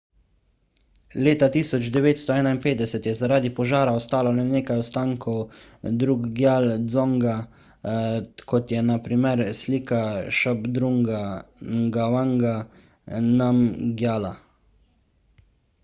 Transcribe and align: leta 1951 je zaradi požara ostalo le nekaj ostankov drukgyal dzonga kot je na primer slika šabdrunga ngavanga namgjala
leta 1.25 1.47
1951 1.55 3.09
je 3.09 3.11
zaradi 3.19 3.51
požara 3.59 3.91
ostalo 3.97 4.31
le 4.37 4.45
nekaj 4.47 4.79
ostankov 4.85 5.35
drukgyal 6.05 6.65
dzonga 6.87 7.35
kot 8.53 8.75
je 8.77 8.81
na 8.89 8.97
primer 9.09 9.45
slika 9.61 10.01
šabdrunga 10.39 11.21
ngavanga 11.85 12.57
namgjala 13.39 14.33